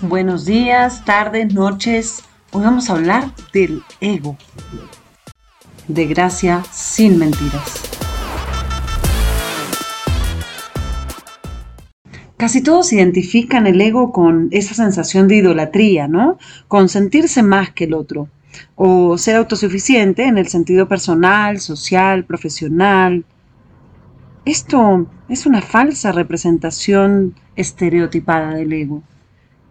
[0.00, 2.24] Buenos días, tardes, noches.
[2.52, 4.36] Hoy vamos a hablar del ego.
[5.88, 7.90] De gracia sin mentiras.
[12.38, 16.38] Casi todos identifican el ego con esa sensación de idolatría, ¿no?
[16.68, 18.28] Con sentirse más que el otro.
[18.76, 23.26] O ser autosuficiente en el sentido personal, social, profesional.
[24.46, 29.02] Esto es una falsa representación estereotipada del ego.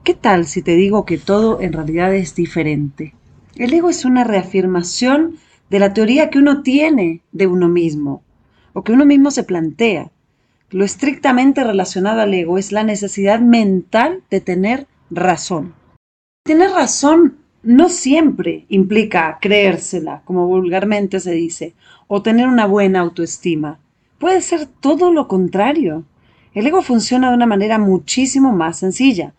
[0.09, 3.13] ¿Qué tal si te digo que todo en realidad es diferente?
[3.55, 5.35] El ego es una reafirmación
[5.69, 8.23] de la teoría que uno tiene de uno mismo
[8.73, 10.09] o que uno mismo se plantea.
[10.71, 15.75] Lo estrictamente relacionado al ego es la necesidad mental de tener razón.
[16.43, 21.75] Tener razón no siempre implica creérsela, como vulgarmente se dice,
[22.07, 23.77] o tener una buena autoestima.
[24.17, 26.03] Puede ser todo lo contrario.
[26.55, 29.35] El ego funciona de una manera muchísimo más sencilla.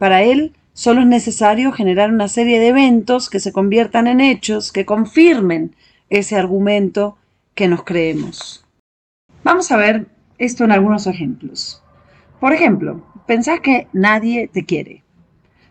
[0.00, 4.72] Para él solo es necesario generar una serie de eventos que se conviertan en hechos
[4.72, 5.76] que confirmen
[6.08, 7.18] ese argumento
[7.54, 8.64] que nos creemos.
[9.44, 10.06] Vamos a ver
[10.38, 11.82] esto en algunos ejemplos.
[12.40, 15.04] Por ejemplo, pensás que nadie te quiere.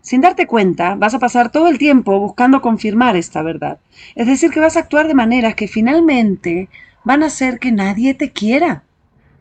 [0.00, 3.80] Sin darte cuenta, vas a pasar todo el tiempo buscando confirmar esta verdad.
[4.14, 6.68] Es decir, que vas a actuar de maneras que finalmente
[7.02, 8.84] van a hacer que nadie te quiera.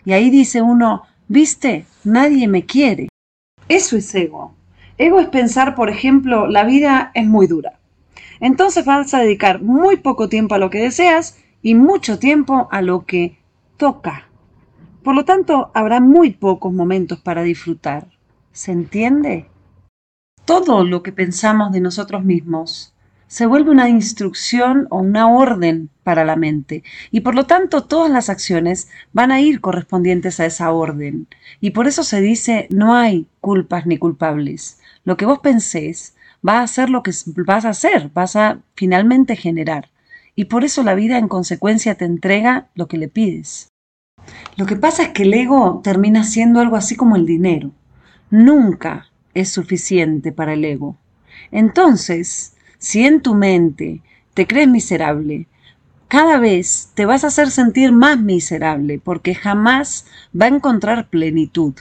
[0.03, 3.09] Y ahí dice uno, viste, nadie me quiere.
[3.67, 4.55] Eso es ego.
[4.99, 7.79] Ego es pensar, por ejemplo, la vida es muy dura.
[8.41, 12.81] Entonces vas a dedicar muy poco tiempo a lo que deseas y mucho tiempo a
[12.81, 13.39] lo que
[13.77, 14.27] toca.
[15.01, 18.07] Por lo tanto, habrá muy pocos momentos para disfrutar.
[18.51, 19.45] ¿Se entiende?
[20.43, 22.93] Todo lo que pensamos de nosotros mismos
[23.29, 28.09] se vuelve una instrucción o una orden para la mente y por lo tanto todas
[28.09, 31.27] las acciones van a ir correspondientes a esa orden
[31.61, 34.79] y por eso se dice no hay culpas ni culpables.
[35.05, 37.11] Lo que vos pensés va a ser lo que
[37.45, 39.91] vas a hacer, vas a finalmente generar
[40.35, 43.67] y por eso la vida en consecuencia te entrega lo que le pides.
[44.55, 47.71] Lo que pasa es que el ego termina siendo algo así como el dinero.
[48.31, 50.97] Nunca es suficiente para el ego.
[51.51, 54.01] Entonces, si en tu mente
[54.33, 55.47] te crees miserable,
[56.07, 61.75] cada vez te vas a hacer sentir más miserable porque jamás va a encontrar plenitud.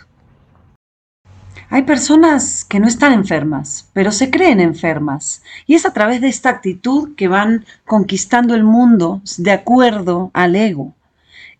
[1.70, 5.42] Hay personas que no están enfermas, pero se creen enfermas.
[5.66, 10.56] Y es a través de esta actitud que van conquistando el mundo de acuerdo al
[10.56, 10.94] ego.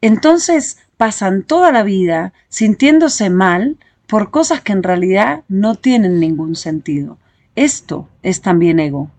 [0.01, 6.57] Entonces pasan toda la vida sintiéndose mal por cosas que en realidad no tienen ningún
[6.57, 7.19] sentido.
[7.55, 9.11] Esto es también ego.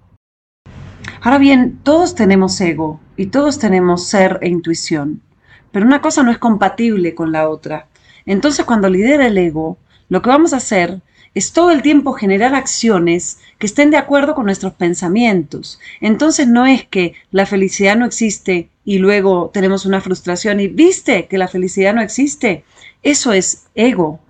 [1.21, 5.21] Ahora bien, todos tenemos ego y todos tenemos ser e intuición,
[5.71, 7.87] pero una cosa no es compatible con la otra.
[8.25, 9.77] Entonces cuando lidera el ego,
[10.07, 11.01] lo que vamos a hacer
[11.33, 15.79] es todo el tiempo generar acciones que estén de acuerdo con nuestros pensamientos.
[15.99, 21.27] Entonces no es que la felicidad no existe y luego tenemos una frustración y viste
[21.27, 22.63] que la felicidad no existe.
[23.03, 24.21] Eso es ego.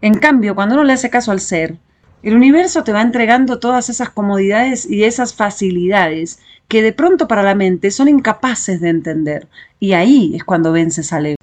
[0.00, 1.78] En cambio, cuando uno le hace caso al ser,
[2.22, 6.38] el universo te va entregando todas esas comodidades y esas facilidades
[6.68, 9.48] que de pronto para la mente son incapaces de entender.
[9.80, 11.36] Y ahí es cuando vences al ego.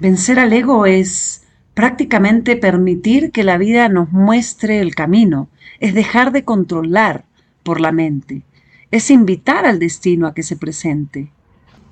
[0.00, 1.42] Vencer al ego es
[1.74, 5.48] prácticamente permitir que la vida nos muestre el camino,
[5.80, 7.24] es dejar de controlar
[7.62, 8.42] por la mente,
[8.90, 11.30] es invitar al destino a que se presente,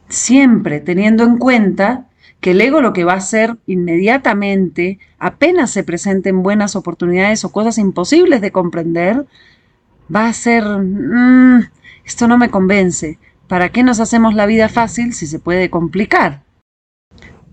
[0.08, 2.06] siempre teniendo en cuenta
[2.40, 7.52] que el ego lo que va a hacer inmediatamente, apenas se presenten buenas oportunidades o
[7.52, 9.26] cosas imposibles de comprender,
[10.14, 11.68] va a ser, mm,
[12.04, 16.44] esto no me convence, ¿para qué nos hacemos la vida fácil si se puede complicar?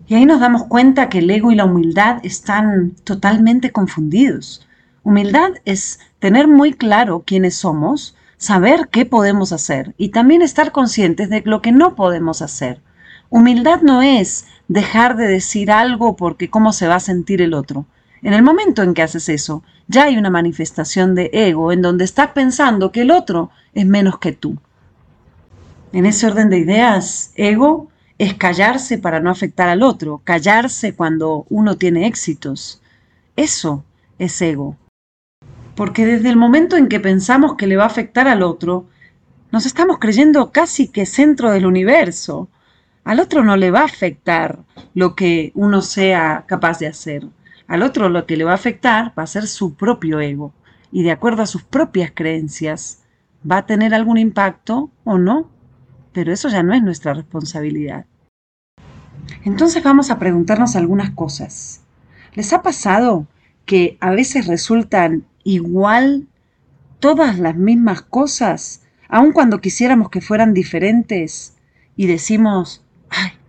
[0.05, 4.67] Y ahí nos damos cuenta que el ego y la humildad están totalmente confundidos.
[5.03, 11.29] Humildad es tener muy claro quiénes somos, saber qué podemos hacer y también estar conscientes
[11.29, 12.81] de lo que no podemos hacer.
[13.29, 17.85] Humildad no es dejar de decir algo porque cómo se va a sentir el otro.
[18.23, 22.05] En el momento en que haces eso, ya hay una manifestación de ego en donde
[22.05, 24.57] estás pensando que el otro es menos que tú.
[25.91, 31.45] En ese orden de ideas, ego es callarse para no afectar al otro, callarse cuando
[31.49, 32.81] uno tiene éxitos.
[33.35, 33.83] Eso
[34.17, 34.75] es ego.
[35.75, 38.87] Porque desde el momento en que pensamos que le va a afectar al otro,
[39.51, 42.49] nos estamos creyendo casi que centro del universo.
[43.03, 44.59] Al otro no le va a afectar
[44.93, 47.27] lo que uno sea capaz de hacer.
[47.67, 50.53] Al otro lo que le va a afectar va a ser su propio ego.
[50.91, 53.03] Y de acuerdo a sus propias creencias,
[53.49, 55.49] va a tener algún impacto o no.
[56.13, 58.05] Pero eso ya no es nuestra responsabilidad.
[59.43, 61.81] Entonces vamos a preguntarnos algunas cosas.
[62.35, 63.27] ¿Les ha pasado
[63.65, 66.27] que a veces resultan igual
[66.99, 71.55] todas las mismas cosas, aun cuando quisiéramos que fueran diferentes,
[71.95, 72.82] y decimos,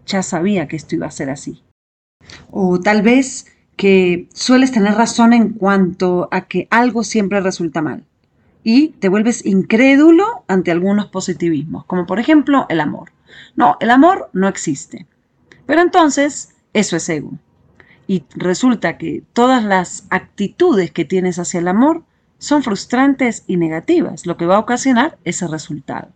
[0.07, 1.63] ya sabía que esto iba a ser así.
[2.51, 3.47] O tal vez
[3.77, 8.05] que sueles tener razón en cuanto a que algo siempre resulta mal
[8.65, 13.13] y te vuelves incrédulo ante algunos positivismos, como por ejemplo el amor.
[13.57, 15.07] No, el amor no existe.
[15.67, 17.33] Pero entonces, eso es ego.
[18.07, 22.05] Y resulta que todas las actitudes que tienes hacia el amor
[22.39, 26.09] son frustrantes y negativas, lo que va a ocasionar ese resultado.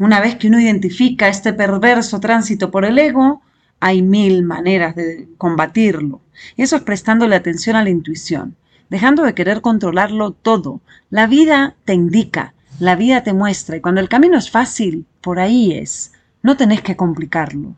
[0.00, 3.42] Una vez que uno identifica este perverso tránsito por el ego,
[3.80, 6.22] hay mil maneras de combatirlo.
[6.56, 8.56] Y eso es prestándole atención a la intuición,
[8.88, 10.80] dejando de querer controlarlo todo.
[11.10, 15.38] La vida te indica, la vida te muestra, y cuando el camino es fácil, por
[15.38, 16.12] ahí es.
[16.42, 17.74] No tenés que complicarlo.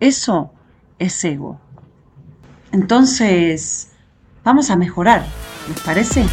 [0.00, 0.54] Eso
[0.98, 1.60] es ego.
[2.72, 3.90] Entonces,
[4.42, 5.26] vamos a mejorar,
[5.68, 6.24] ¿les parece?